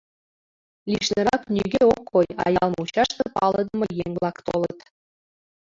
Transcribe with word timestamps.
Лишнырак 0.91 1.41
нигӧ 1.55 1.81
ок 1.95 2.03
кой, 2.11 2.27
а 2.43 2.45
ял 2.63 2.69
мучаште 2.77 3.23
палыдыме 3.35 3.87
еҥ-влак 4.03 4.37
толыт. 4.47 4.79